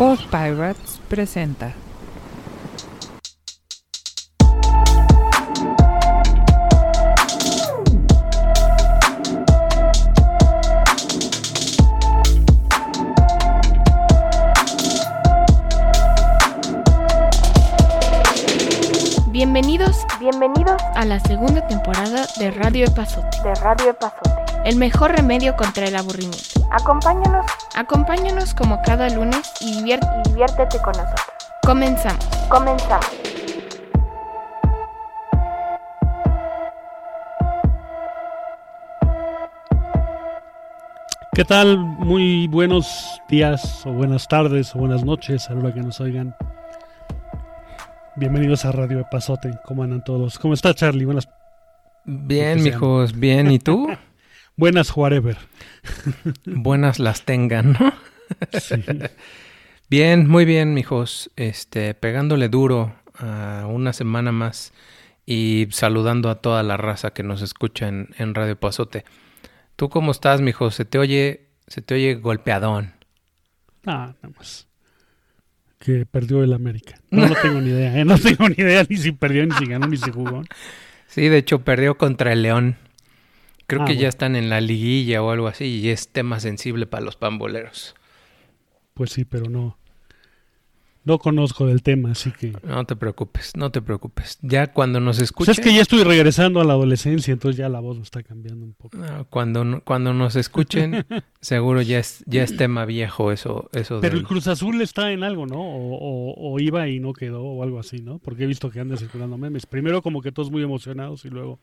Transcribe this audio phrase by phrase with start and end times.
[0.00, 1.74] Pod Pirates presenta.
[19.30, 23.36] Bienvenidos, bienvenidos a la segunda temporada de Radio Epazote.
[23.44, 24.30] de Radio Epazote.
[24.64, 26.59] El mejor remedio contra el aburrimiento.
[26.70, 31.26] Acompáñanos Acompáñanos como cada lunes y diviértete con nosotros.
[31.64, 32.24] Comenzamos.
[32.48, 33.06] Comenzamos.
[41.32, 41.78] ¿Qué tal?
[41.78, 46.36] Muy buenos días o buenas tardes o buenas noches a la hora que nos oigan.
[48.16, 49.58] Bienvenidos a Radio Epazote.
[49.64, 50.38] ¿Cómo andan todos?
[50.38, 51.04] ¿Cómo está Charlie?
[51.04, 51.28] Buenas,
[52.04, 53.50] Bien, mijos, bien.
[53.50, 53.88] ¿Y tú?
[54.60, 55.38] buenas whatever.
[56.44, 57.92] Buenas las tengan, ¿no?
[58.52, 58.76] Sí.
[59.88, 61.30] Bien, muy bien, mijos.
[61.34, 64.72] Este, pegándole duro a una semana más
[65.26, 69.04] y saludando a toda la raza que nos escucha en, en Radio Pasote.
[69.74, 70.70] ¿Tú cómo estás, mijo?
[70.70, 72.92] Se te oye, se te oye golpeadón.
[73.86, 74.68] Ah, nada más.
[75.80, 77.00] Que perdió el América.
[77.10, 77.98] No, no tengo ni idea.
[77.98, 78.04] ¿eh?
[78.04, 80.42] No tengo ni idea ni si perdió, ni si ganó, ni si jugó.
[81.08, 82.76] Sí, de hecho perdió contra el León.
[83.70, 84.02] Creo Ah, que bueno.
[84.02, 87.94] ya están en la liguilla o algo así y es tema sensible para los pamboleros.
[88.94, 89.76] Pues sí, pero no.
[91.04, 92.52] No conozco del tema, así que.
[92.62, 94.38] No te preocupes, no te preocupes.
[94.42, 95.52] Ya cuando nos Pues escuchen...
[95.52, 98.66] es que ya estoy regresando a la adolescencia, entonces ya la voz me está cambiando
[98.66, 98.98] un poco.
[99.00, 101.06] Ah, Cuando, no- cuando nos escuchen,
[101.40, 105.10] seguro ya es, ya es tema viejo eso, eso Pero del- el Cruz Azul está
[105.12, 105.58] en algo, ¿no?
[105.60, 108.18] O, o- o iba y no quedó, o algo así, ¿no?
[108.18, 109.64] Porque he visto que anda circulando memes.
[109.64, 111.58] Primero como que todos muy emocionados y luego...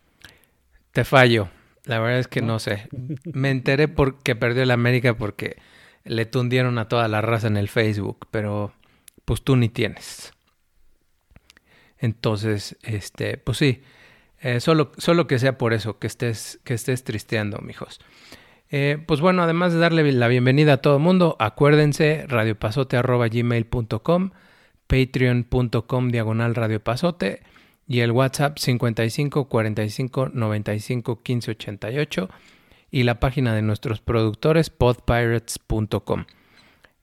[0.94, 1.50] Te fallo.
[1.88, 2.48] La verdad es que ¿No?
[2.48, 2.90] no, sé.
[3.24, 5.56] Me enteré porque perdió el América porque
[6.04, 8.74] le tundieron a toda la raza en el Facebook, pero
[9.24, 10.34] pues tú ni tienes.
[11.98, 13.82] Entonces, este, pues sí,
[14.42, 18.02] eh, solo, solo que sea por eso, que estés, que estés tristeando, mijos.
[18.70, 24.32] Eh, pues bueno, además de darle la bienvenida a todo el mundo, acuérdense, radiopasote.gmail.com,
[24.88, 27.44] patreon.com diagonal radiopasote
[27.88, 32.30] y el WhatsApp 55 45 95 15 88
[32.92, 36.26] y la página de nuestros productores podpirates.com.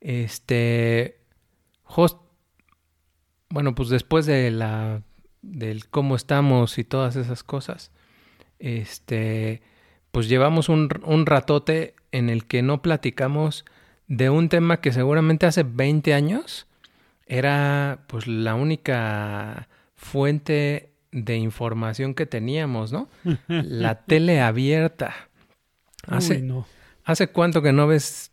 [0.00, 1.18] Este
[1.84, 2.18] host
[3.48, 5.02] bueno, pues después de la
[5.42, 7.90] del cómo estamos y todas esas cosas,
[8.58, 9.62] este
[10.10, 13.64] pues llevamos un, un ratote en el que no platicamos
[14.06, 16.66] de un tema que seguramente hace 20 años
[17.26, 19.68] era pues la única
[20.04, 23.08] fuente de información que teníamos, ¿no?
[23.48, 25.14] La tele abierta.
[26.06, 26.66] Hace, Uy, no.
[27.04, 28.30] ¿Hace cuánto que no ves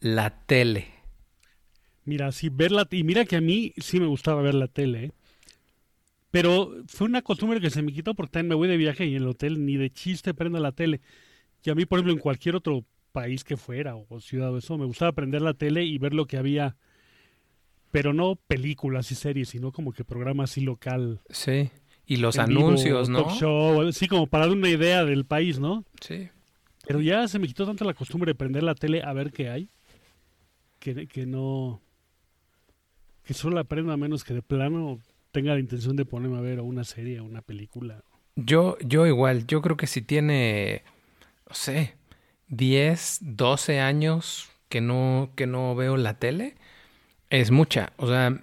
[0.00, 0.88] la tele?
[2.04, 2.86] Mira, sí, ver la...
[2.90, 5.12] Y mira que a mí sí me gustaba ver la tele, ¿eh?
[6.30, 9.22] Pero fue una costumbre que se me quitó porque me voy de viaje y en
[9.22, 11.00] el hotel ni de chiste prendo la tele.
[11.64, 14.76] Y a mí, por ejemplo, en cualquier otro país que fuera o ciudad o eso,
[14.76, 16.76] me gustaba prender la tele y ver lo que había.
[17.96, 21.22] Pero no películas y series, sino como que programas así local.
[21.30, 21.70] Sí.
[22.06, 23.22] Y los vivo, anuncios, ¿no?
[23.22, 25.82] talk show, sí, como para dar una idea del país, ¿no?
[26.02, 26.28] Sí.
[26.86, 29.48] Pero ya se me quitó tanto la costumbre de prender la tele a ver qué
[29.48, 29.70] hay,
[30.78, 31.80] que, que no,
[33.24, 35.00] que solo la prendo a menos que de plano
[35.32, 38.04] tenga la intención de ponerme a ver una serie o una película.
[38.34, 40.82] Yo, yo igual, yo creo que si tiene,
[41.48, 41.94] no sé,
[42.48, 46.56] 10, 12 años que no, que no veo la tele,
[47.30, 47.92] es mucha.
[47.96, 48.42] O sea,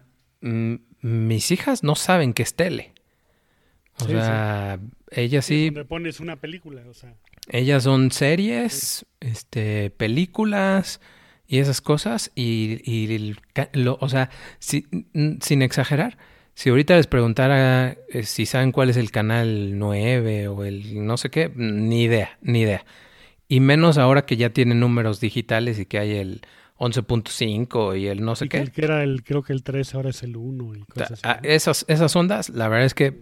[1.01, 2.93] mis hijas no saben que es tele.
[3.99, 4.79] O Sí, sea,
[5.11, 7.13] ellas sí, Donde pones una película, o sea.
[7.49, 10.99] ellas son series, este, películas
[11.47, 12.31] y esas cosas.
[12.35, 13.35] Y, y
[13.73, 14.29] lo- o sea,
[14.59, 14.87] si-
[15.41, 16.17] sin exagerar,
[16.55, 21.17] si ahorita les preguntara eh, si saben cuál es el canal 9 o el no
[21.17, 22.85] sé qué, ni idea, ni idea.
[23.47, 26.41] Y menos ahora que ya tienen números digitales y que hay el
[26.83, 28.57] 11.5 y el no sé y qué.
[28.59, 30.83] el que era el, creo que el 3 ahora es el 1 y
[31.43, 33.21] esas, esas ondas, la verdad es que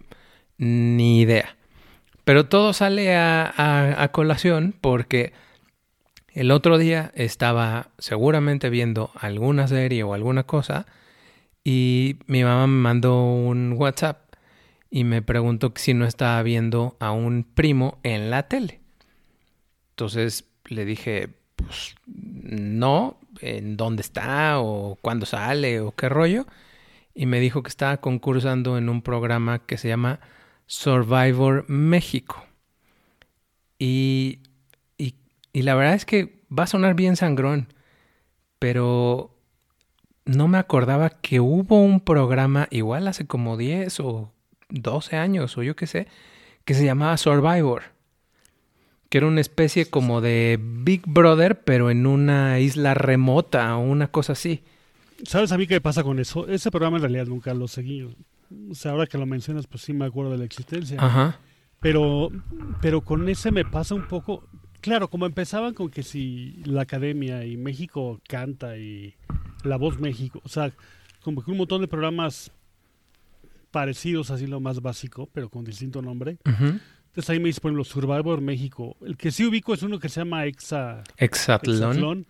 [0.58, 1.56] ni idea.
[2.24, 5.32] Pero todo sale a, a- a colación porque
[6.34, 10.86] el otro día estaba seguramente viendo alguna serie o alguna cosa
[11.64, 14.18] y mi mamá me mandó un WhatsApp
[14.90, 18.80] y me preguntó si no estaba viendo a un primo en la tele.
[19.90, 26.46] Entonces le dije, pues no, en dónde está o cuándo sale o qué rollo.
[27.14, 30.20] Y me dijo que estaba concursando en un programa que se llama
[30.66, 32.44] Survivor México.
[33.78, 34.40] Y,
[34.96, 35.14] y,
[35.62, 37.68] la verdad es que va a sonar bien sangrón,
[38.58, 39.36] pero
[40.24, 44.32] no me acordaba que hubo un programa, igual hace como 10 o
[44.70, 46.06] 12 años, o yo qué sé,
[46.64, 47.82] que se llamaba Survivor.
[49.12, 54.08] Que era una especie como de Big Brother, pero en una isla remota o una
[54.08, 54.62] cosa así.
[55.24, 56.48] ¿Sabes a mí qué pasa con eso?
[56.48, 58.04] Ese programa en realidad nunca lo seguí.
[58.70, 60.96] O sea, ahora que lo mencionas, pues sí me acuerdo de la existencia.
[60.98, 61.38] Ajá.
[61.78, 62.30] Pero,
[62.80, 64.48] pero con ese me pasa un poco.
[64.80, 69.14] Claro, como empezaban con que si la academia y México canta y
[69.62, 70.72] La Voz México, o sea,
[71.20, 72.50] como que un montón de programas
[73.70, 76.38] parecidos, así lo más básico, pero con distinto nombre.
[76.46, 76.78] Ujú.
[77.12, 78.96] Entonces ahí me dice, por ejemplo, Survivor México.
[79.04, 81.76] El que sí ubico es uno que se llama Exa, Exatlón.
[81.76, 82.26] Exatlón.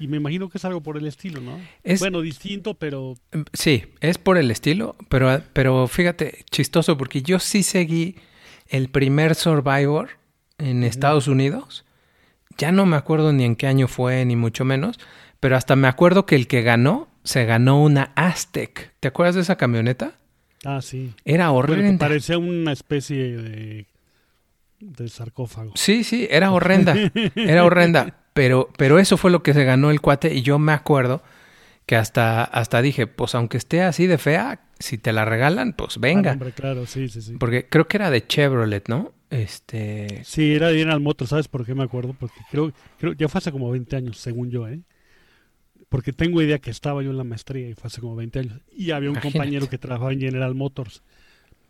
[0.00, 1.60] Y me imagino que es algo por el estilo, ¿no?
[1.84, 3.14] Es- Bueno, distinto, pero
[3.52, 8.16] Sí, es por el estilo, pero, pero fíjate, chistoso, porque yo sí seguí
[8.68, 10.08] el primer Survivor
[10.58, 11.84] en Estados Unidos.
[12.56, 14.98] Ya no me acuerdo ni en qué año fue, ni mucho menos,
[15.38, 18.94] pero hasta me acuerdo que el que ganó, se ganó una Aztec.
[19.00, 20.18] ¿Te acuerdas de esa camioneta?
[20.64, 21.12] Ah, sí.
[21.24, 22.06] Era Bueno, horrenda.
[22.06, 23.86] parecía una especie de,
[24.80, 25.72] de sarcófago.
[25.74, 26.94] Sí, sí, era horrenda.
[27.34, 28.18] Era horrenda.
[28.34, 30.34] Pero, pero eso fue lo que se ganó el cuate.
[30.34, 31.22] Y yo me acuerdo
[31.86, 35.96] que hasta, hasta dije, pues aunque esté así de fea, si te la regalan, pues
[35.96, 36.32] Ah, venga.
[36.32, 37.36] hombre, claro, sí, sí, sí.
[37.38, 39.12] Porque creo que era de Chevrolet, ¿no?
[39.30, 40.22] Este.
[40.24, 42.14] Sí, era de General Motors, ¿sabes por qué me acuerdo?
[42.18, 44.80] Porque creo, creo, ya fue hace como 20 años, según yo, ¿eh?
[45.92, 48.60] Porque tengo idea que estaba yo en la maestría y fue hace como 20 años.
[48.74, 49.38] Y había un Imagínate.
[49.38, 51.02] compañero que trabajaba en General Motors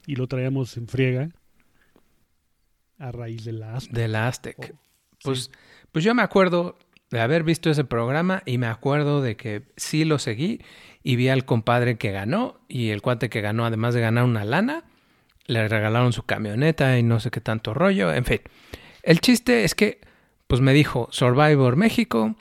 [0.06, 1.28] y lo traíamos en friega
[2.98, 3.92] a raíz de la ASTA.
[3.92, 4.56] De la Aztec.
[4.58, 4.78] Oh,
[5.24, 5.50] Pues,
[5.90, 6.78] pues yo me acuerdo
[7.10, 10.60] de haber visto ese programa y me acuerdo de que sí lo seguí
[11.02, 14.44] y vi al compadre que ganó y el cuate que ganó, además de ganar una
[14.44, 14.84] lana,
[15.46, 18.40] le regalaron su camioneta y no sé qué tanto rollo, en fin.
[19.02, 20.00] El chiste es que,
[20.46, 22.36] pues me dijo Survivor México,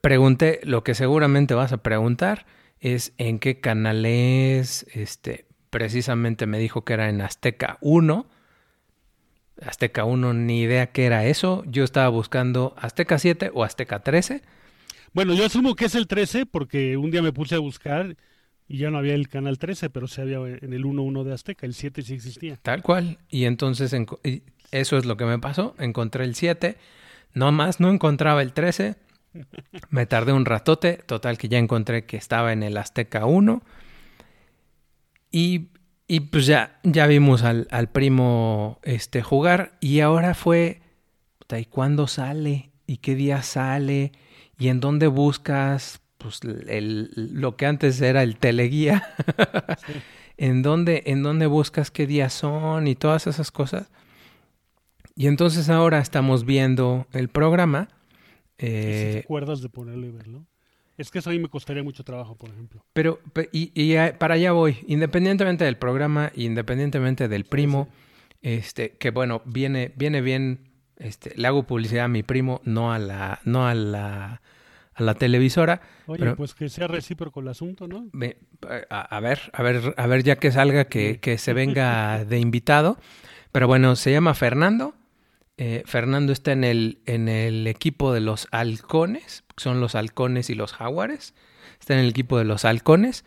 [0.00, 2.46] pregunté lo que seguramente vas a preguntar,
[2.80, 8.26] es en qué canal es, este, precisamente me dijo que era en Azteca 1,
[9.60, 11.64] Azteca 1, ni idea qué era eso.
[11.66, 14.42] Yo estaba buscando Azteca 7 o Azteca 13.
[15.12, 18.16] Bueno, yo asumo que es el 13 porque un día me puse a buscar
[18.68, 21.66] y ya no había el canal 13, pero se había en el 1.1 de Azteca,
[21.66, 22.56] el 7 sí existía.
[22.62, 23.18] Tal cual.
[23.30, 25.74] Y entonces enco- y eso es lo que me pasó.
[25.78, 26.76] Encontré el 7.
[27.34, 28.94] No más, no encontraba el 13.
[29.90, 30.94] Me tardé un ratote.
[31.06, 33.62] Total que ya encontré que estaba en el Azteca 1.
[35.30, 35.68] Y,
[36.06, 39.76] y pues ya, ya vimos al, al primo este, jugar.
[39.80, 40.80] Y ahora fue,
[41.56, 42.70] ¿y cuándo sale?
[42.86, 44.12] ¿Y qué día sale?
[44.58, 46.00] ¿Y en dónde buscas?
[46.18, 49.06] Pues el- lo que antes era el teleguía.
[50.36, 52.86] ¿En dónde, ¿En dónde buscas qué días son?
[52.86, 53.88] Y todas esas cosas.
[55.16, 57.88] Y entonces ahora estamos viendo el programa.
[58.58, 60.44] Y si te eh, acuerdas de ponerlo y verlo.
[60.96, 62.84] Es que eso a mí me costaría mucho trabajo, por ejemplo.
[62.92, 67.88] Pero, pe- y, para allá voy, independientemente del programa, independientemente del primo,
[68.42, 72.98] este, que bueno, viene, viene bien, este, le hago publicidad a mi primo, no a
[72.98, 74.42] la, no a la,
[74.94, 75.82] a la televisora.
[76.06, 78.08] Oye, Pero- pues que sea recíproco el asunto, ¿no?
[78.90, 82.40] A, a ver, a ver, a ver, ya que salga, que, que se venga de
[82.40, 82.98] invitado.
[83.52, 84.94] Pero bueno, se llama Fernando.
[85.58, 90.54] Eh, Fernando está en el, en el equipo de los halcones, son los halcones y
[90.54, 91.34] los jaguares.
[91.80, 93.24] Está en el equipo de los halcones.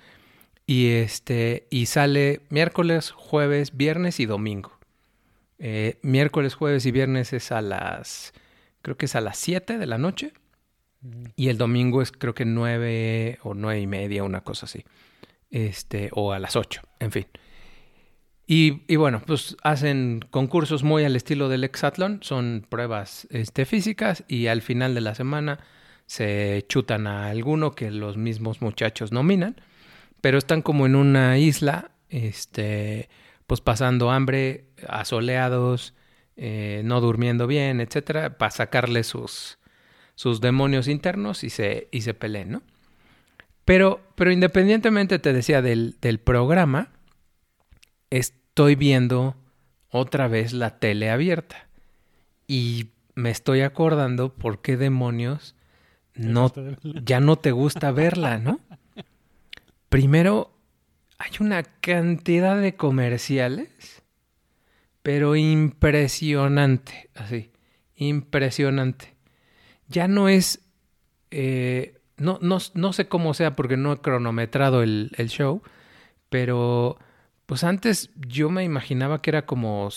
[0.65, 4.71] Y este, y sale miércoles, jueves, viernes y domingo.
[5.59, 8.33] Eh, miércoles, jueves y viernes es a las,
[8.81, 10.31] creo que es a las 7 de la noche.
[11.35, 14.85] Y el domingo es creo que 9 o nueve y media, una cosa así.
[15.49, 17.27] Este, o a las 8, en fin.
[18.53, 24.47] Y, bueno, pues hacen concursos muy al estilo del hexatlón, son pruebas este, físicas y
[24.47, 25.59] al final de la semana
[26.05, 29.61] se chutan a alguno que los mismos muchachos nominan,
[30.19, 33.07] pero están como en una isla, este,
[33.47, 35.93] pues pasando hambre, asoleados,
[36.35, 39.59] eh, no durmiendo bien, etcétera, para sacarle sus,
[40.15, 42.63] sus demonios internos y se, y se peleen, ¿no?
[43.63, 46.91] Pero, pero independientemente, te decía, del, del programa,
[48.51, 49.37] estoy viendo
[49.89, 51.67] otra vez la tele abierta.
[52.47, 55.55] Y me estoy acordando por qué demonios
[56.15, 56.51] no,
[56.83, 58.59] ya no te gusta verla, ¿no?
[59.87, 60.51] Primero,
[61.17, 64.03] hay una cantidad de comerciales,
[65.01, 67.51] pero impresionante, así,
[67.95, 69.15] impresionante.
[69.87, 70.59] Ya no es,
[71.31, 75.61] eh, no, no, no sé cómo sea porque no he cronometrado el, el show,
[76.29, 76.99] pero
[77.51, 79.89] pues antes yo me imaginaba que era como,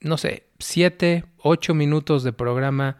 [0.00, 2.96] no sé, siete, ocho minutos de programa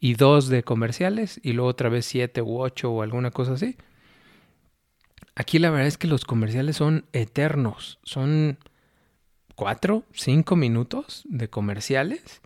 [0.00, 3.76] y dos de comerciales y luego otra vez siete u ocho o alguna cosa así.
[5.36, 8.58] Aquí la verdad es que los comerciales son eternos, son
[9.54, 12.42] cuatro, cinco minutos de comerciales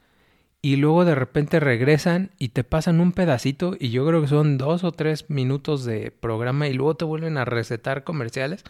[0.60, 4.58] y luego de repente regresan y te pasan un pedacito y yo creo que son
[4.58, 8.62] dos o tres minutos de programa y luego te vuelven a recetar comerciales.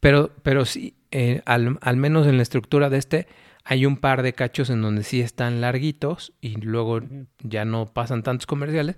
[0.00, 3.26] Pero, pero sí, eh, al, al menos en la estructura de este,
[3.64, 7.00] hay un par de cachos en donde sí están larguitos y luego
[7.42, 8.96] ya no pasan tantos comerciales.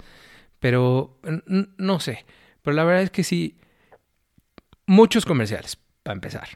[0.58, 1.18] Pero
[1.78, 2.26] no sé.
[2.62, 3.58] Pero la verdad es que sí,
[4.86, 6.48] muchos comerciales, para empezar.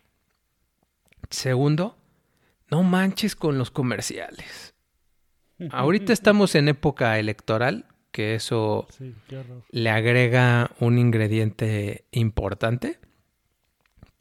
[1.30, 1.96] Segundo,
[2.70, 4.74] no manches con los comerciales.
[5.70, 9.14] Ahorita estamos en época electoral, que eso Sí,
[9.70, 12.98] le agrega un ingrediente importante.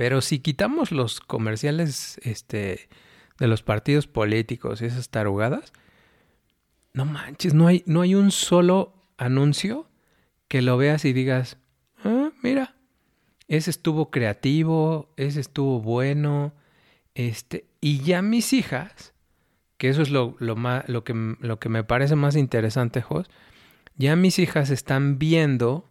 [0.01, 2.89] Pero si quitamos los comerciales este,
[3.37, 5.73] de los partidos políticos y esas tarugadas,
[6.93, 9.87] no manches, no hay, no hay un solo anuncio
[10.47, 11.57] que lo veas y digas,
[12.03, 12.73] ah, mira,
[13.47, 16.55] ese estuvo creativo, ese estuvo bueno,
[17.13, 19.13] este, y ya mis hijas,
[19.77, 23.29] que eso es lo, lo, ma- lo, que, lo que me parece más interesante, Jos,
[23.97, 25.87] ya mis hijas están viendo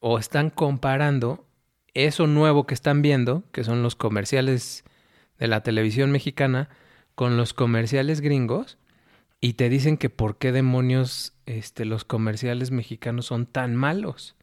[0.00, 1.46] o están comparando
[1.94, 4.84] eso nuevo que están viendo, que son los comerciales
[5.38, 6.68] de la televisión mexicana,
[7.14, 8.78] con los comerciales gringos,
[9.40, 14.36] y te dicen que por qué demonios este, los comerciales mexicanos son tan malos.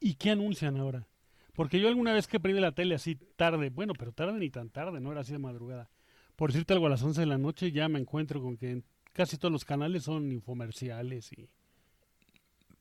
[0.00, 1.06] ¿Y qué anuncian ahora?
[1.54, 4.70] Porque yo alguna vez que prendí la tele así tarde, bueno, pero tarde ni tan
[4.70, 5.90] tarde, no era así de madrugada.
[6.36, 8.82] Por decirte algo, a las 11 de la noche ya me encuentro con que
[9.12, 11.48] casi todos los canales son infomerciales y...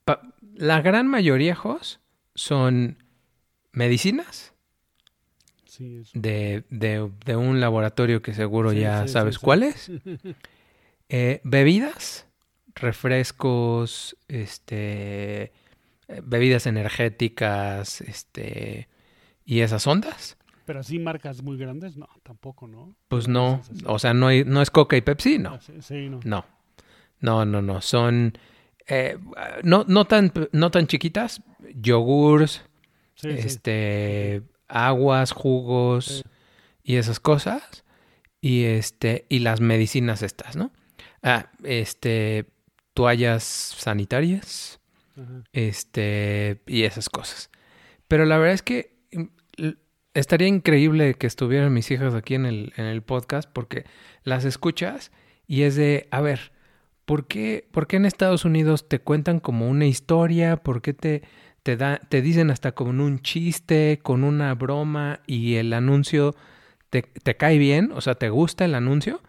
[0.05, 0.21] Pa-
[0.53, 1.99] la gran mayoría, Jos,
[2.35, 2.97] son
[3.73, 4.53] medicinas
[5.65, 9.89] Sí, de, de- de un laboratorio que seguro Sí, ya sí, sabes cuál es.
[11.13, 12.25] Eh, bebidas,
[12.73, 15.41] refrescos, este,
[16.07, 18.87] eh, bebidas energéticas, este,
[19.43, 20.37] y esas ondas.
[20.63, 22.95] Pero así marcas muy grandes, no, tampoco, ¿no?
[23.09, 26.07] Pues No, o sea, no, hay- no es Coca y Pepsi, no, Ah, sí, sí,
[26.09, 26.21] no.
[26.23, 26.45] no,
[27.19, 28.37] no, no, no, son,
[28.87, 29.17] eh,
[29.63, 31.41] no, no tan, no tan chiquitas,
[31.75, 32.63] yogures,
[33.15, 33.47] Sí, sí.
[33.47, 36.23] este, aguas, jugos Sí.
[36.83, 37.83] y esas cosas,
[38.41, 40.71] y este, y las medicinas estas, ¿no?
[41.21, 42.45] Ah, este,
[42.95, 44.79] toallas sanitarias,
[45.15, 45.43] Ajá.
[45.53, 47.51] este, y esas cosas.
[48.07, 49.67] Pero la verdad es que mm,
[50.15, 53.85] estaría increíble que estuvieran mis hijas aquí en el, en el podcast porque
[54.23, 55.11] las escuchas
[55.47, 56.51] y es de, a ver,
[57.11, 60.55] ¿por qué, por qué en Estados Unidos te cuentan como una historia?
[60.55, 61.23] ¿Por qué te,
[61.61, 66.33] te, da, te dicen hasta con un chiste, con una broma y el anuncio
[66.89, 67.91] te, te cae bien?
[67.91, 69.21] O sea, ¿te gusta el anuncio?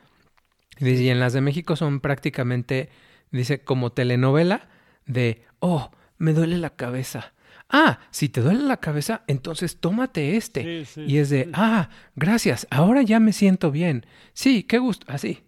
[0.79, 2.89] Y en las de México son prácticamente,
[3.33, 4.69] dice, como telenovela
[5.05, 7.35] de, oh, me duele la cabeza.
[7.69, 10.85] Ah, si te duele la cabeza, entonces tómate este.
[10.85, 14.07] Sí, sí, y es de, ah, gracias, ahora ya me siento bien.
[14.35, 15.43] Sí, qué gusto, así.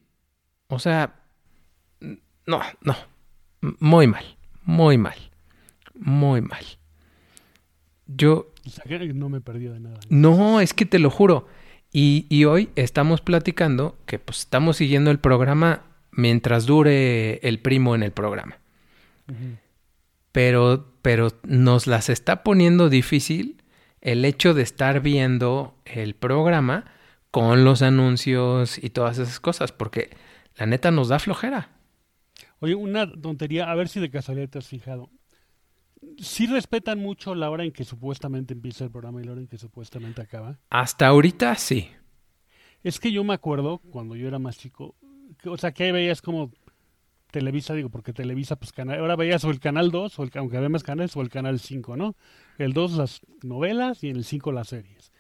[0.67, 1.21] O sea,
[2.47, 2.97] no, no,
[3.81, 4.25] muy mal,
[4.65, 5.17] muy mal,
[5.95, 6.65] muy mal.
[8.07, 8.53] Yo,
[9.15, 9.99] no me perdí de nada.
[10.09, 11.47] no, es que te lo juro.
[11.91, 17.95] Y, y hoy estamos platicando que pues estamos siguiendo el programa mientras dure el primo
[17.95, 18.59] en el programa.
[20.33, 23.63] Pero, pero nos las está poniendo difícil
[24.01, 26.85] el hecho de estar viendo el programa
[27.31, 30.11] con los anuncios y todas esas cosas, porque
[30.57, 31.71] la neta nos da flojera.
[32.65, 35.11] Oye, una tontería, a ver si de casualidad te has fijado.
[36.17, 39.49] Sí respetan mucho la hora en que supuestamente empieza el programa y la hora en
[39.49, 40.59] que supuestamente acaba.
[40.71, 41.91] Hasta ahorita sí.
[42.83, 44.95] Es que yo me acuerdo cuando yo era más chico,
[45.43, 46.53] que- o sea, que ahí veías como
[47.31, 50.57] Televisa, digo, porque Televisa, pues canal, ahora veías o el canal 2, o el, aunque
[50.57, 52.17] había más canales, o el canal 5, ¿no?
[52.57, 55.13] El 2 las novelas y en el 5 las series.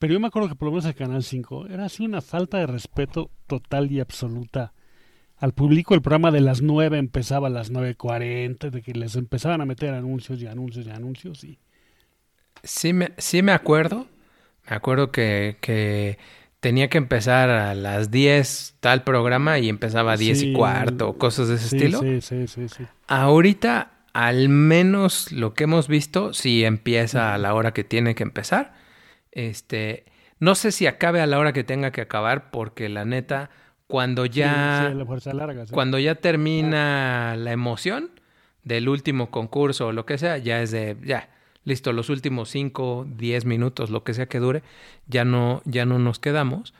[0.00, 2.58] Pero yo me acuerdo que por lo menos el canal 5 era así una falta
[2.58, 4.72] de respeto total y absoluta
[5.42, 5.94] al público.
[5.94, 9.92] El programa de las 9 empezaba a las 9.40, de que les empezaban a meter
[9.92, 11.58] anuncios y anuncios y anuncios y...
[12.62, 14.06] Sí me, sí me acuerdo.
[14.70, 16.16] Me acuerdo que, que
[16.60, 21.18] tenía que empezar a las 10 tal programa y empezaba a 10 Sí, y cuarto
[21.18, 21.98] cosas de ese sí, estilo.
[21.98, 22.86] Sí, sí, sí, sí.
[23.08, 28.22] Ahorita, al menos lo que hemos visto, sí empieza a la hora que tiene que
[28.22, 28.74] empezar.
[29.32, 30.04] Este,
[30.38, 33.50] no sé si acabe a la hora que tenga que acabar, porque la neta,
[33.86, 35.66] cuando ya, Sí, sí, la fuerza larga.
[35.66, 35.72] sí.
[35.74, 38.10] cuando ya termina la emoción
[38.64, 41.28] del último concurso o lo que sea, ya es de, ya,
[41.64, 44.62] listo, los últimos 5, 10 minutos, lo que sea que dure,
[45.06, 46.74] ya no, ya no nos quedamos.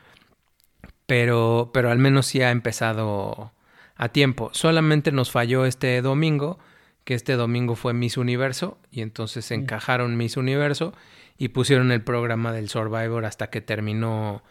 [1.07, 3.53] Pero, pero al menos sí ha empezado
[3.97, 4.51] a tiempo.
[4.53, 6.59] Solamente nos falló este domingo,
[7.05, 10.95] que este domingo fue Miss Universo, y entonces encajaron Miss Universo
[11.37, 14.43] y pusieron el programa del Survivor hasta que terminó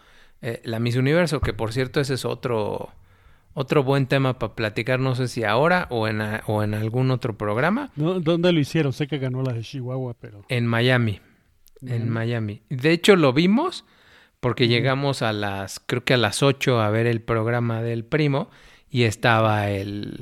[0.41, 2.89] eh, la Miss Universo, que por cierto ese es otro,
[3.53, 7.11] otro buen tema para platicar, no sé si ahora o en, a- o en algún
[7.11, 8.19] otro programa, ¿No?
[8.19, 8.93] ¿Dónde lo hicieron?
[8.93, 10.43] Sé que ganó la de Chihuahua, pero...
[10.49, 11.19] en Miami.
[11.85, 12.61] En Miami.
[12.69, 13.85] De hecho, lo vimos
[14.39, 18.49] porque llegamos a las, creo que a las 8 a ver el programa del primo
[18.89, 20.19] y estaba el,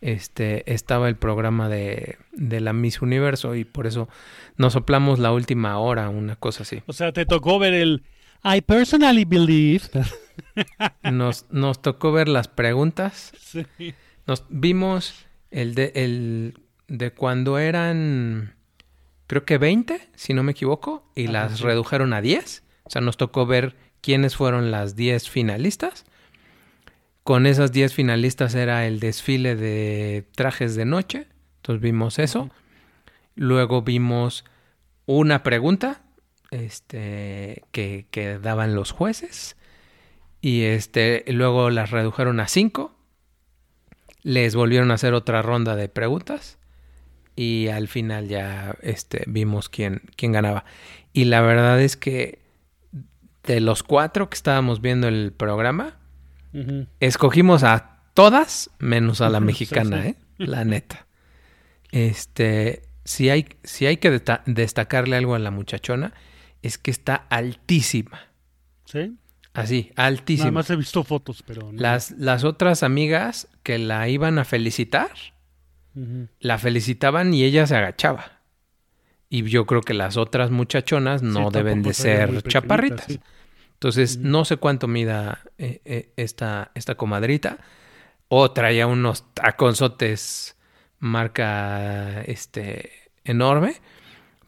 [0.00, 4.08] este, estaba el programa de, de la Miss Universo y por eso
[4.56, 6.82] nos soplamos la última hora, una cosa así.
[6.86, 8.02] O sea, te tocó ver el...
[8.44, 9.88] I personally believe...
[11.02, 13.32] Nos, nos tocó ver las preguntas.
[13.38, 13.94] Sí.
[14.26, 18.54] Nos vimos el de, el de cuando eran,
[19.26, 22.64] creo que 20, si no me equivoco, y Ajá, las redujeron a 10.
[22.84, 26.04] O sea, nos tocó ver quiénes fueron las 10 finalistas.
[27.22, 31.26] Con esas 10 finalistas era el desfile de trajes de noche.
[31.56, 32.50] Entonces vimos eso.
[33.34, 34.44] Luego vimos
[35.06, 36.03] una pregunta
[36.50, 39.56] este, que, que daban los jueces.
[40.40, 42.94] Y este, luego las redujeron a 5.
[44.22, 46.58] Les volvieron a hacer otra ronda de preguntas.
[47.36, 50.64] Y al final ya este, vimos quién, quién ganaba.
[51.12, 52.40] Y la verdad es que
[53.44, 55.96] de los cuatro que estábamos viendo el programa,
[57.00, 60.08] escogimos a todas menos a la mexicana, sí.
[60.08, 60.14] ¿eh?
[60.38, 61.06] La neta.
[61.90, 66.14] Este, si hay, si hay que destacarle algo a la muchachona,
[66.66, 68.20] es que está altísima.
[68.84, 69.16] ¿Sí?
[69.52, 70.50] Así, Nada altísima.
[70.50, 71.70] más he visto fotos, pero...
[71.72, 71.80] no.
[71.80, 75.10] Las, las otras amigas que la iban a felicitar,
[76.40, 78.40] la felicitaban y ella se agachaba.
[79.28, 83.06] Y yo creo que las otras muchachonas no Sí, deben de ser chaparritas.
[83.06, 83.20] sí.
[83.74, 87.58] Entonces, no sé cuánto mida eh, eh, esta, esta comadrita.
[88.28, 90.56] O traía unos taconzotes
[90.98, 92.90] marca este
[93.24, 93.76] enorme.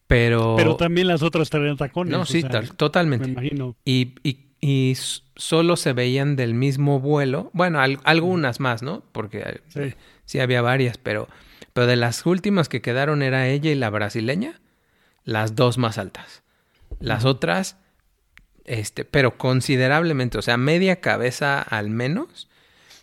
[0.06, 0.54] Pero.
[0.56, 2.12] Pero también las otras traían tacones.
[2.12, 3.28] no, sí, sea, tal- Me totalmente.
[3.30, 3.76] imagino.
[3.84, 4.94] Y, y, y
[5.36, 7.50] solo se veían del mismo vuelo.
[7.52, 9.02] Bueno, al- algunas más, ¿no?
[9.12, 9.94] Porque eh, Sí.
[10.24, 11.28] sí había varias, pero,
[11.72, 14.60] pero de las últimas que quedaron era ella y la brasileña,
[15.24, 16.42] las dos más altas.
[17.00, 17.76] Las otras,
[18.64, 22.48] este, pero considerablemente, o sea, media cabeza al menos,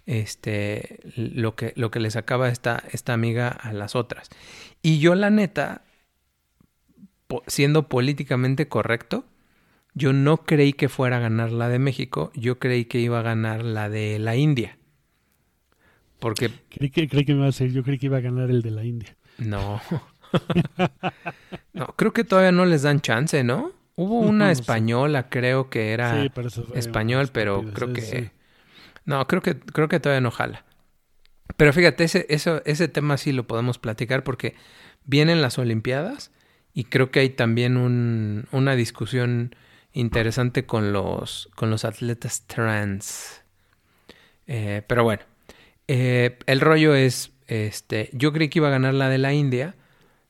[0.05, 4.29] este, lo que, lo que le sacaba esta, esta amiga a las otras.
[4.81, 5.81] Y yo, la neta,
[7.34, 9.26] po- siendo políticamente correcto,
[9.96, 13.24] yo no creí que fuera a ganar la de México, yo creí que iba a
[13.24, 14.78] ganar la de la India.
[16.19, 18.62] Porque Creí que, creí que me iba a yo creí que iba a ganar el
[18.62, 19.15] de la India.
[19.38, 19.82] no.
[21.74, 23.72] no, creo que todavía no les dan chance, ¿no?
[23.96, 28.32] Hubo una no española, creo que era sí, pero español, pero creo que
[29.06, 30.65] no, creo que creo que todavía no jala.
[31.58, 34.56] Pero fíjate, ese eso ese tema sí lo podemos platicar porque
[35.06, 36.32] vienen las olimpiadas
[36.73, 39.55] y creo que hay también un, una discusión
[39.93, 43.41] interesante con los con los atletas trans.
[44.47, 45.23] Eh, pero bueno,
[45.88, 49.75] eh, el rollo es, este, yo creí que iba a ganar la de la India,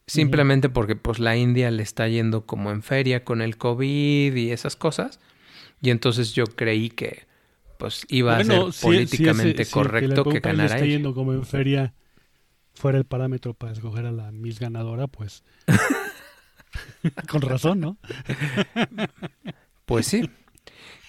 [0.06, 4.51] simplemente porque pues la India le está yendo como en feria con el COVID y
[4.51, 5.19] esas cosas,
[5.82, 7.25] y entonces yo creí que
[7.77, 11.34] pues iba a ser políticamente si ese- si correcto que país ganara está yendo como
[11.34, 11.93] en feria
[12.75, 15.43] fuera el parámetro para escoger a la Miss ganadora, pues
[17.29, 17.97] con razón, ¿no?
[19.86, 20.29] Pues sí.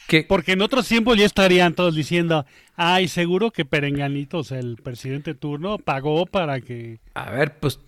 [0.08, 4.58] Que, Porque en otros tiempos ya estarían todos diciendo, ay, seguro que Perenganito, o sea,
[4.58, 6.98] el presidente turno, pagó para que...
[7.14, 7.78] a ver, pues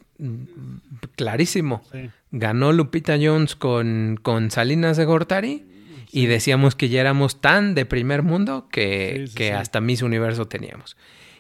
[1.17, 1.83] clarísimo.
[1.91, 2.09] sí.
[2.31, 5.65] Ganó Lupita Jones con, con Salinas de Gortari
[6.13, 10.47] y decíamos que ya éramos tan de primer mundo que, Sí, que hasta Miss Universo
[10.47, 10.97] teníamos.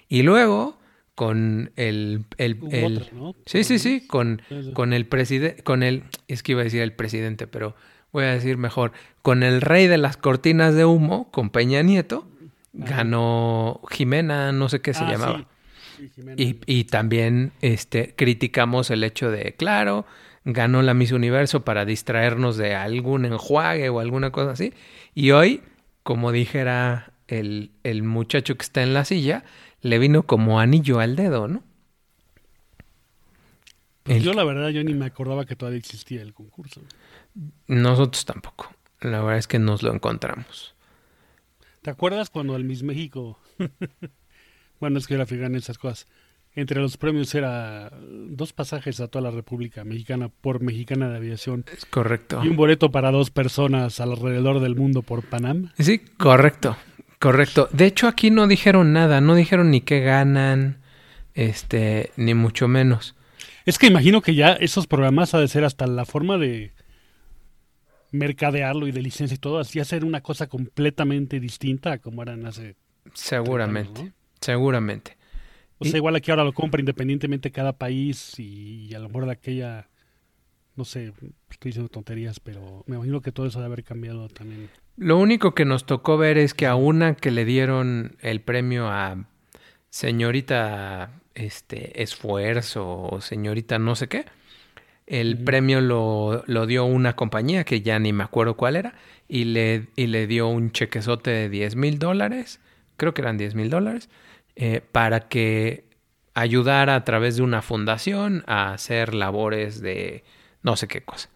[0.08, 0.78] Y luego
[1.16, 2.24] con el...
[2.38, 3.34] el, el- otra, ¿no?
[3.46, 4.40] Sí, sí, sí, con,
[4.74, 6.04] con el presidente, con el...
[6.28, 7.74] Es que iba a decir el presidente, pero
[8.12, 8.92] voy a decir mejor.
[9.22, 12.28] Con el rey de las cortinas de humo, con Peña Nieto,
[12.72, 15.38] ganó Jimena, no sé qué se Ah, llamaba.
[15.38, 15.46] sí.
[16.36, 20.04] Y, y también este, criticamos el hecho de, claro,
[20.44, 24.74] ganó la Miss Universo para distraernos de algún enjuague o alguna cosa así.
[25.14, 25.62] Y hoy,
[26.02, 29.44] como dijera el, el muchacho que está en la silla,
[29.86, 31.62] le vino como anillo al dedo, ¿no?
[34.02, 36.82] Pues el- yo la verdad, yo ni me acordaba que todavía existía el concurso.
[37.66, 38.70] Nosotros tampoco.
[39.00, 40.74] La verdad es que nos lo encontramos.
[41.82, 43.38] ¿Te acuerdas cuando el Miss México...
[44.80, 46.06] bueno, es que era fijando esas cosas.
[46.54, 51.66] Entre los premios era dos pasajes a toda la República Mexicana por Mexicana de Aviación
[51.70, 52.40] Es correcto.
[52.42, 55.70] y un boleto para dos personas alrededor del mundo por Panam.
[55.78, 56.74] Sí, correcto.
[57.18, 57.68] Correcto.
[57.72, 60.78] De hecho, aquí no dijeron nada, no dijeron ni qué ganan,
[61.34, 63.14] este, ni mucho menos.
[63.64, 66.72] Es que imagino que ya esos programas ha de ser hasta la forma de
[68.12, 72.46] mercadearlo y de licencia y todo, así hacer una cosa completamente distinta a como eran
[72.46, 72.76] hace...
[73.14, 74.12] Seguramente, ¿no?
[74.40, 75.16] seguramente.
[75.78, 79.26] O Y- sea, igual aquí ahora lo compra independientemente cada país y, a lo mejor
[79.26, 79.88] de aquella,
[80.76, 81.12] no sé,
[81.50, 84.70] estoy diciendo tonterías, pero me imagino que todo eso debe haber cambiado también.
[84.96, 88.88] Lo único que nos tocó ver es que a una que le dieron el premio
[88.88, 89.26] a
[89.90, 94.24] señorita este esfuerzo o señorita no sé qué,
[95.06, 98.94] el premio lo, lo dio una compañía que ya ni me acuerdo cuál era
[99.28, 102.60] y le, y le dio un chequezote de 10 mil dólares,
[102.96, 104.08] creo que eran 10 mil dólares,
[104.56, 105.84] eh, para que
[106.34, 110.24] ayudara a través de una fundación a hacer labores de
[110.62, 111.28] no sé qué cosa.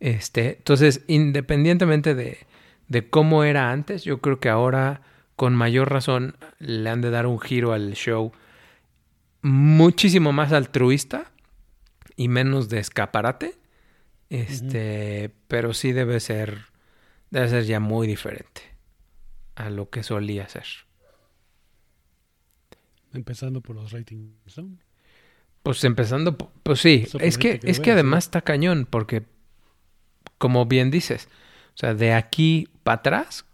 [0.00, 2.38] Este, entonces, independientemente de,
[2.88, 5.02] de cómo era antes, yo creo que ahora
[5.34, 8.32] con mayor razón le han de dar un giro al show
[9.42, 11.30] muchísimo más altruista
[12.16, 13.58] y menos de escaparate.
[14.28, 16.58] Este, pero sí debe ser
[17.30, 18.62] debe ser ya muy diferente
[19.54, 20.66] a lo que solía ser.
[23.12, 24.76] Empezando por los ratings, ¿no?
[25.62, 29.24] Pues empezando, pues sí, es que, es que además está cañón, porque
[30.38, 31.28] como bien dices,
[31.74, 33.44] o sea, de aquí para atrás,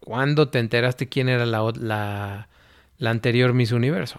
[0.00, 2.48] ¿cuándo te enteraste quién era la, la,
[2.98, 4.18] la anterior Miss Universo?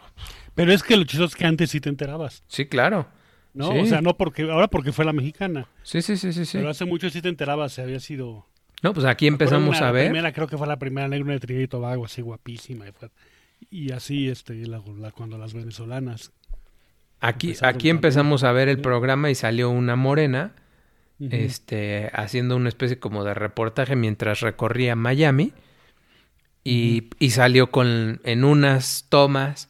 [0.55, 3.05] Pero es que lo chistoso es que antes sí te enterabas, Sí, claro.
[3.53, 3.73] ¿no?
[3.73, 3.79] Sí.
[3.79, 6.57] O sea, no porque, ahora porque fue la mexicana, Sí, sí, sí, sí, sí.
[6.57, 8.45] pero hace mucho sí te enterabas, se había sido...
[8.81, 10.05] No, pues aquí empezamos una- a ver.
[10.05, 12.88] La primera, creo que fue la primera negra de Trinidad y Tobago, así guapísima.
[12.88, 13.10] Y, fue-
[13.69, 14.81] y así, este, la-
[15.12, 16.31] cuando las venezolanas.
[17.19, 20.53] Aquí, aquí empezamos a ver el programa y salió una morena,
[21.29, 25.53] Este, haciendo una especie como de reportaje mientras recorría Miami.
[26.63, 29.69] Y, y salió con, en unas tomas,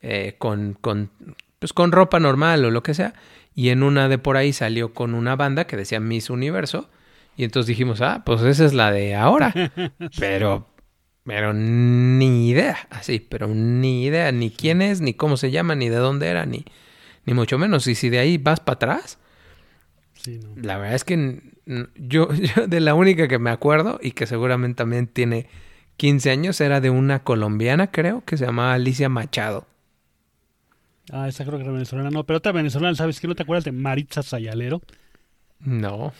[0.00, 1.10] eh, con, con,
[1.58, 3.14] pues con ropa normal o lo que sea.
[3.54, 6.88] Y en una de por ahí salió con una banda que decía Miss Universo.
[7.36, 9.54] Y entonces dijimos, ah, pues esa es la de ahora.
[10.18, 10.68] pero,
[11.24, 15.88] pero ni idea, así, pero ni idea, ni quién es, ni cómo se llama, ni
[15.88, 16.64] de dónde era, ni,
[17.24, 17.86] ni mucho menos.
[17.86, 19.19] Y si de ahí vas para atrás,
[20.22, 20.50] Sí, no.
[20.56, 21.42] la verdad es que
[21.96, 25.48] yo, yo de la única que me acuerdo y que seguramente también tiene
[25.96, 29.66] 15 años era de una colombiana, creo, que se llamaba Alicia Machado.
[31.12, 32.10] Ah, esa creo que era venezolana.
[32.10, 33.26] No, pero otra venezolana, ¿sabes qué?
[33.26, 34.80] ¿No te acuerdas de Maritza Sayalero?
[35.58, 36.12] No.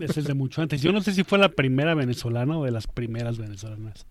[0.00, 0.82] Esa es de mucho antes.
[0.82, 4.06] Yo no sé si fue la primera venezolana o de las primeras venezolanas.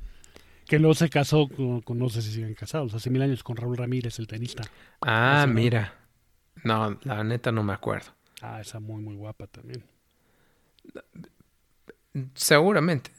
[0.68, 3.58] Que luego se casó con, con- no sé si siguen casados, hace mil años con
[3.58, 4.64] Raúl Ramírez, el tenista.
[5.02, 5.96] Ah, mira.
[6.64, 8.12] No, la neta no me acuerdo.
[8.42, 9.84] Ah, esa muy, muy guapa también.
[12.36, 13.12] Seguramente.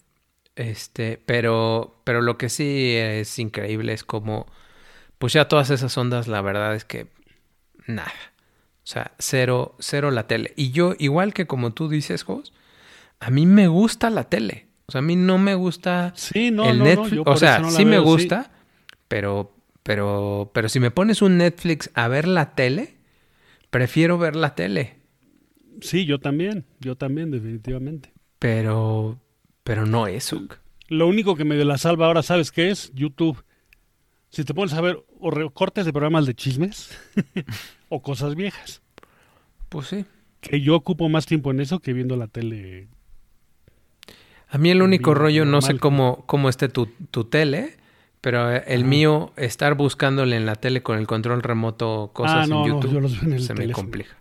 [0.54, 4.46] Este, pero, pero lo que sí es increíble es como,
[5.18, 7.06] pues ya todas esas ondas, la verdad es que
[7.86, 8.12] nada.
[8.84, 10.52] O sea, cero, cero la tele.
[10.56, 12.52] Y yo, igual que como tú dices, Jos,
[13.20, 14.66] a mí me gusta la tele.
[14.86, 17.22] O sea, a mí no me gusta Sí, no, el no, Netflix.
[17.24, 18.50] o sea, sí me gusta,
[19.08, 19.54] pero,
[19.84, 22.96] pero, pero si me pones un Netflix a ver la tele,
[23.70, 24.96] prefiero ver la tele.
[25.80, 28.12] Sí, yo también, yo también, definitivamente.
[28.38, 29.18] Pero,
[29.64, 30.46] pero no eso.
[30.88, 32.92] Lo único que medio la salva ahora, ¿sabes qué es?
[32.94, 33.44] YouTube.
[34.30, 36.90] Si te pones a ver o recortes de programas de chismes
[37.88, 38.82] o cosas viejas.
[39.68, 40.04] Pues sí.
[40.40, 42.88] Que yo ocupo más tiempo en eso que viendo la tele.
[44.48, 47.76] A mí el único rollo, no sé cómo, cómo esté tu, tu tele,
[48.20, 48.88] pero el Ajá.
[48.88, 52.74] mío, estar buscándole en la tele con el control remoto cosas ah, no, en no,
[52.74, 54.16] YouTube, yo los veo en el se me complica.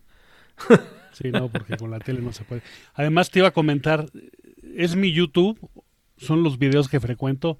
[1.21, 2.62] Sí, no, porque con la tele no se puede.
[2.93, 4.07] Además, te iba a comentar,
[4.75, 5.60] es mi YouTube,
[6.17, 7.57] son los videos que frecuento.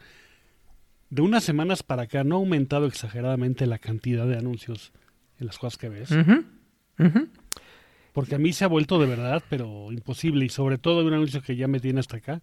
[1.10, 4.94] De unas semanas para acá no ha aumentado exageradamente la cantidad de anuncios
[5.40, 6.10] en las cosas que ves.
[8.14, 10.46] Porque a mí se ha vuelto de verdad, pero imposible.
[10.46, 12.42] Y sobre todo un anuncio que ya me tiene hasta acá.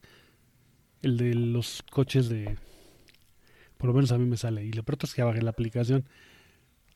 [1.03, 2.57] El de los coches de...
[3.77, 4.65] Por lo menos a mí me sale.
[4.65, 6.05] Y lo pronto es que bajé la aplicación.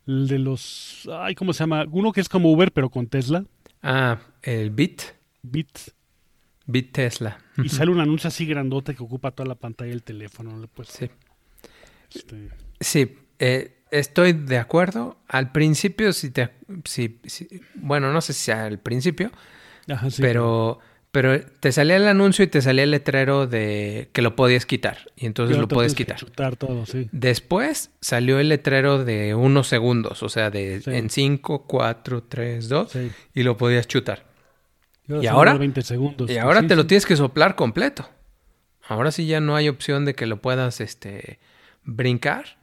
[0.07, 1.09] El de los...
[1.13, 1.87] Ay, ¿cómo se llama?
[1.91, 3.45] Uno que es como Uber, pero con Tesla.
[3.83, 5.03] Ah, el Bit,
[5.43, 5.79] Bit.
[6.67, 7.39] Bit Tesla.
[7.63, 10.57] Y sale un anuncio así grandote que ocupa toda la pantalla del teléfono.
[10.57, 10.69] ¿no?
[10.69, 11.11] Pues, Sí.
[12.15, 12.49] este,
[12.81, 15.19] Sí, eh, estoy de acuerdo.
[15.29, 16.51] Al principio, si te,
[16.85, 19.31] si, si- bueno, no sé si al principio,
[19.89, 20.79] ajá, sí, pero,
[21.13, 24.99] pero te salía el anuncio y te salía el letrero de que lo podías quitar
[25.15, 26.17] y entonces lo puedes quitar.
[26.17, 27.09] chutar todo, sí.
[27.13, 30.91] Después salió el letrero de unos segundos, o sea, de Sí.
[30.91, 33.11] en 5, 4, 3, 2 sí.
[33.35, 34.25] y lo podías chutar.
[35.07, 35.55] ¿Y ahora?
[35.55, 36.31] 20 segundos.
[36.31, 38.09] Y ahora te lo tienes que soplar completo.
[38.89, 41.39] Ahora sí ya no hay opción de que lo puedas este,
[41.85, 42.57] brincar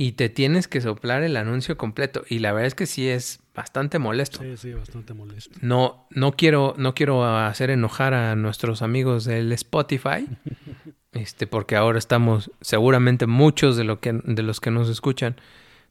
[0.00, 2.24] y te tienes que soplar el anuncio completo.
[2.26, 4.38] Y la verdad es que sí es bastante molesto.
[4.38, 5.58] Sí, sí, bastante molesto.
[5.60, 10.26] No, no quiero, no quiero hacer enojar a nuestros amigos del Spotify.
[11.12, 15.34] Este, porque ahora estamos, seguramente muchos de, lo que, de los que nos escuchan,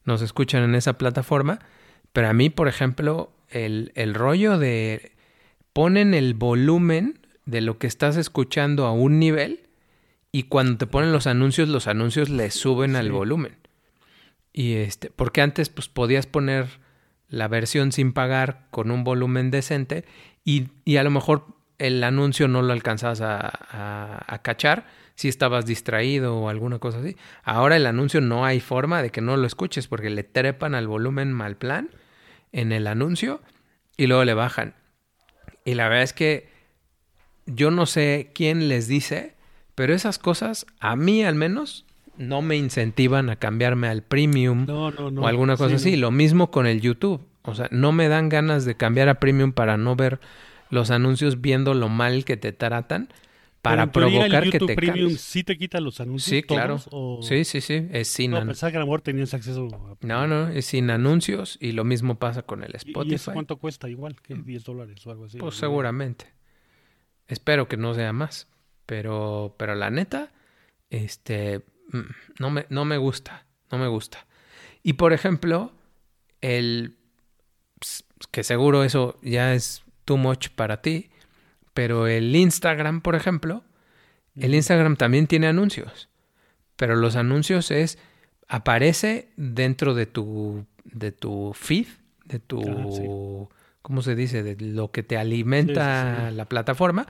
[0.06, 1.60] nos escuchan en esa plataforma.
[2.14, 5.12] Pero a mí, por ejemplo, el, el rollo de
[5.74, 9.68] ponen el volumen de lo que estás escuchando a un nivel
[10.32, 13.59] y cuando te ponen los anuncios, los anuncios le suben al volumen.
[14.54, 16.68] Y este, porque antes pues podías poner
[17.28, 20.06] la versión sin pagar con un volumen decente
[20.44, 21.46] y, y a lo mejor
[21.78, 27.00] el anuncio no lo alcanzabas a, a- a cachar si estabas distraído o alguna cosa
[27.00, 27.16] así.
[27.44, 30.88] Ahora el anuncio no hay forma de que no lo escuches porque le trepan al
[30.88, 31.90] volumen mal plan
[32.52, 33.42] en el anuncio
[33.98, 34.76] y luego le bajan.
[35.66, 36.50] Y la verdad es que
[37.46, 39.36] yo no sé quién les dice,
[39.76, 41.86] pero esas cosas a mí al menos
[42.20, 45.22] no me incentivan a cambiarme al premium No, no, no.
[45.22, 45.96] o alguna cosa Sí, así.
[45.98, 47.22] Lo mismo con el YouTube.
[47.42, 50.20] O sea, no me dan ganas de cambiar a premium para no ver
[50.70, 53.10] los anuncios viendo lo mal que te tratan
[53.62, 55.22] para el provocar que te Premium cambies.
[55.22, 56.30] sí te quita los anuncios.
[56.30, 56.76] Sí, claro.
[56.78, 57.88] todos, o- Sí, sí, sí.
[57.92, 60.06] Es sin, No, pensaba que a lo mejor tenías acceso a...
[60.06, 63.32] no, no, es sin anuncios y lo mismo pasa con el ¿Y- ¿Y eso Spotify.
[63.34, 63.90] cuánto cuesta?
[63.90, 65.38] Igual que 10 dólares o algo así.
[65.40, 66.26] Pues seguramente.
[67.28, 68.48] Espero que no sea más.
[68.86, 70.32] Pero, pero la neta,
[70.90, 71.62] este, mm,
[72.40, 73.46] no me, no me gusta.
[73.72, 74.26] No me gusta.
[74.84, 75.72] Y por ejemplo,
[76.42, 76.98] el,
[77.80, 81.10] ps, que seguro eso ya es too much para ti,
[81.74, 83.64] pero el Instagram, por ejemplo,
[84.36, 84.56] el.
[84.56, 86.10] Instagram también tiene anuncios.
[86.76, 87.98] Pero los anuncios es,
[88.48, 91.88] aparece dentro de tu, de tu feed,
[92.26, 93.04] de tu, Ah, sí.
[93.82, 94.44] ¿cómo se dice?
[94.44, 96.36] De lo que te alimenta Sí, sí, sí.
[96.36, 97.06] la plataforma.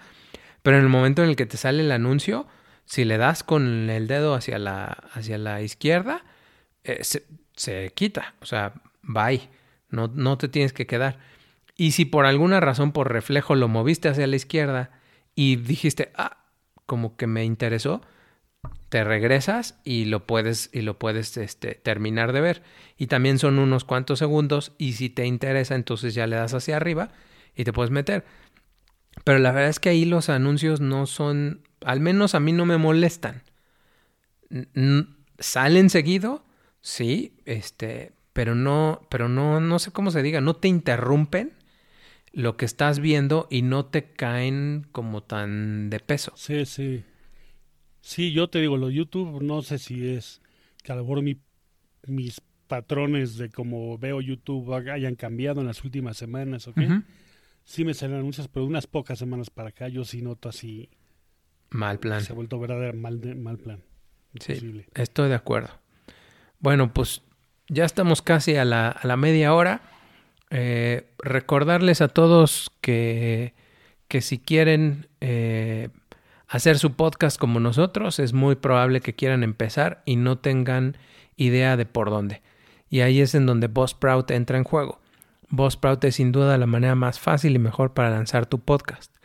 [0.63, 2.47] Pero en el momento en el que te sale el anuncio,
[2.89, 6.23] si le das con el dedo hacia la, hacia la izquierda,
[6.84, 7.23] eh, se,
[7.56, 8.34] se quita.
[8.41, 8.73] O sea,
[9.04, 9.47] bye.
[9.89, 11.19] No, no te tienes que quedar.
[11.75, 14.89] Y si por alguna razón, por reflejo, lo moviste hacia la izquierda
[15.36, 16.45] y dijiste, ah,
[16.88, 18.02] como que me interesó,
[18.89, 22.63] te regresas y lo puedes, y lo puedes este, terminar de ver.
[22.97, 26.75] Y también son unos cuantos segundos y si te interesa, entonces ya le das hacia
[26.75, 27.12] arriba
[27.56, 28.25] y te puedes meter.
[29.23, 32.65] Pero la verdad es que ahí los anuncios no son, al menos a mí no
[32.65, 33.43] me molestan.
[35.39, 36.43] Salen seguido,
[36.81, 41.53] sí, este, pero no, pero no, no sé cómo se diga, no te interrumpen
[42.33, 46.33] lo que estás viendo y no te caen como tan de peso.
[46.35, 47.03] Sí, sí.
[48.01, 50.41] Sí, yo te digo, lo YouTube no sé si es
[50.83, 51.39] que a lo mejor mi-
[52.07, 56.79] mis patrones de cómo veo YouTube ha- hayan cambiado en las últimas semanas, ¿ok?
[57.65, 60.89] Sí me salen anuncios, pero unas pocas semanas para acá yo sí noto así,
[61.71, 62.21] Mal plan.
[62.21, 63.84] se ha vuelto verdadero mal, de- mal plan.
[64.39, 64.86] Sí.
[64.95, 65.69] Estoy de acuerdo.
[66.60, 67.21] Bueno, pues
[67.67, 69.82] ya estamos casi a la, a la media hora.
[70.51, 73.53] Eh, recordarles a todos que,
[74.08, 75.89] que si quieren eh,
[76.47, 80.97] hacer su podcast como nosotros, es muy probable que quieran empezar y no tengan
[81.38, 82.41] idea de por dónde.
[82.89, 84.99] Y ahí es en donde Buzzsprout entra en juego.
[85.49, 89.15] Buzzsprout es sin duda la manera más fácil y mejor para lanzar tu podcast.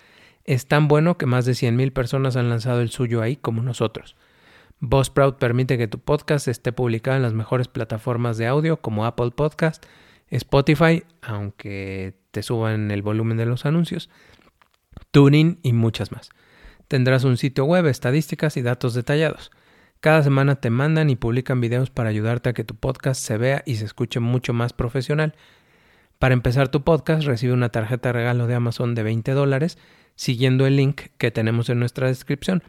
[0.45, 4.17] Es tan bueno que más de 100.000 personas han lanzado el suyo ahí como nosotros.
[4.81, 9.31] Buzzsprout permite que tu podcast esté publicado en las mejores plataformas de audio como Apple
[9.31, 9.85] Podcast,
[10.29, 14.11] Spotify, aunque te suban el volumen de los anuncios,
[15.11, 16.31] Tuning y muchas más.
[16.89, 19.51] Tendrás un sitio web, estadísticas y datos detallados.
[20.01, 23.63] Cada semana te mandan y publican videos para ayudarte a que tu podcast se vea
[23.65, 25.35] y se escuche mucho más profesional.
[26.19, 29.79] Para empezar tu podcast, recibe una tarjeta de regalo de Amazon de 20 dólares
[30.17, 32.63] siguiendo el link que tenemos en nuestra descripción.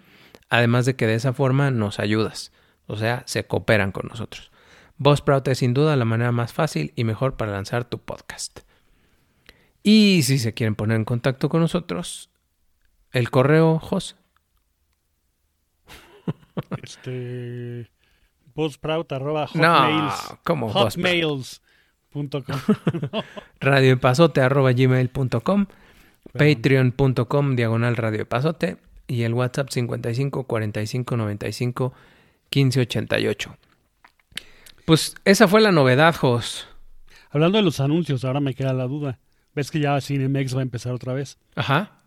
[0.49, 2.51] Además de que de esa forma nos ayudas,
[2.87, 4.51] o sea, se cooperan con nosotros.
[4.97, 8.59] Buzzsprout es sin duda la manera más fácil y mejor para lanzar tu podcast.
[9.83, 12.29] Y si se quieren poner en contacto con nosotros,
[13.11, 14.15] el correo Jos.
[16.81, 17.91] Este.
[18.55, 20.37] Buzzsprout arroba No, hotmails.
[20.43, 20.93] ¿cómo Buzzsprout?
[20.93, 22.59] Hotmails.com.
[23.59, 25.65] radioepazote arroba gmail.com,
[26.37, 31.93] patreon.com diagonal radioepazote y el WhatsApp 55 45 95
[32.49, 33.57] 15 88.
[34.85, 36.67] Pues esa fue la novedad, Jos.
[37.31, 39.19] Hablando de los anuncios, ahora me queda la duda.
[39.53, 41.37] ¿Ves que ya Cinemex va a empezar otra vez?
[41.55, 42.01] Ajá.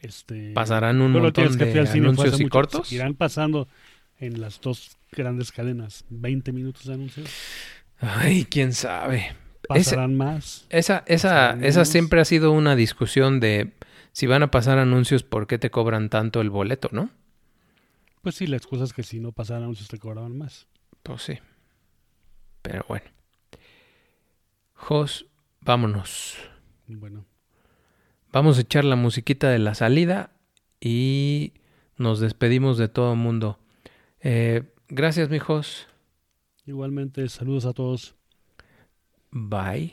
[0.00, 2.52] Este, ¿Pasarán un montón de cine, anuncios y mucho.
[2.52, 2.92] cortos?
[2.92, 3.68] Irán pasando
[4.18, 7.30] en las dos grandes cadenas 20 minutos de anuncios.
[8.00, 9.36] Ay, quién sabe.
[9.74, 10.66] ¿Pasarán más?
[10.70, 13.72] esa, esa, esa siempre ha sido una discusión de
[14.12, 17.10] si van a pasar anuncios, ¿por qué te cobran tanto el boleto, no?
[18.20, 20.66] Pues sí, la excusa es que si no pasaran anuncios te cobraban más.
[21.02, 21.38] Pues sí.
[22.62, 23.06] Pero bueno.
[24.74, 25.26] Jos,
[25.60, 26.36] vámonos.
[26.86, 27.24] Bueno,
[28.32, 30.30] Vamos a echar la musiquita de la salida
[30.80, 31.52] y
[31.98, 33.58] nos despedimos de todo el mundo.
[34.20, 35.86] Eh, gracias, mijos.
[36.64, 38.14] igualmente saludos a todos.
[39.32, 39.92] Bye.